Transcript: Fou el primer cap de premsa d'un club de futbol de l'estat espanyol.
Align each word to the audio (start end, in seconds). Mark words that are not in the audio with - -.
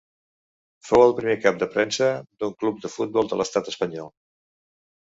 Fou 0.87 1.03
el 1.09 1.13
primer 1.19 1.35
cap 1.43 1.59
de 1.65 1.69
premsa 1.75 2.09
d'un 2.41 2.57
club 2.65 2.83
de 2.87 2.95
futbol 2.97 3.31
de 3.35 3.43
l'estat 3.43 3.73
espanyol. 3.75 4.15